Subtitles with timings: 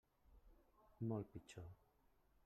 [1.11, 1.69] Molt pitjor.